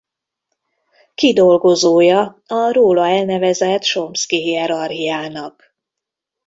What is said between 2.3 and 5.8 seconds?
a róla elnevezett Chomsky-hierarchiának.